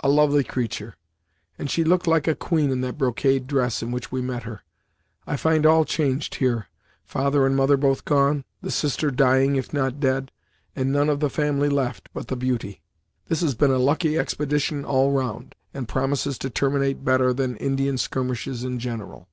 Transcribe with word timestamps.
A 0.00 0.08
lovely 0.10 0.44
creature! 0.44 0.96
and 1.58 1.70
she 1.70 1.82
looked 1.82 2.06
like 2.06 2.28
a 2.28 2.34
queen 2.34 2.70
in 2.70 2.82
that 2.82 2.98
brocade 2.98 3.46
dress 3.46 3.82
in 3.82 3.90
which 3.90 4.12
we 4.12 4.20
met 4.20 4.42
her. 4.42 4.60
I 5.26 5.38
find 5.38 5.64
all 5.64 5.86
changed 5.86 6.34
here; 6.34 6.66
father 7.06 7.46
and 7.46 7.56
mother 7.56 7.78
both 7.78 8.04
gone, 8.04 8.44
the 8.60 8.70
sister 8.70 9.10
dying, 9.10 9.56
if 9.56 9.72
not 9.72 9.98
dead, 9.98 10.30
and 10.76 10.92
none 10.92 11.08
of 11.08 11.20
the 11.20 11.30
family 11.30 11.70
left, 11.70 12.10
but 12.12 12.28
the 12.28 12.36
beauty! 12.36 12.82
This 13.28 13.40
has 13.40 13.54
been 13.54 13.70
a 13.70 13.78
lucky 13.78 14.18
expedition 14.18 14.84
all 14.84 15.10
round, 15.10 15.54
and 15.72 15.88
promises 15.88 16.36
to 16.36 16.50
terminate 16.50 17.02
better 17.02 17.32
than 17.32 17.56
Indian 17.56 17.96
skirmishes 17.96 18.62
in 18.62 18.78
general." 18.78 19.26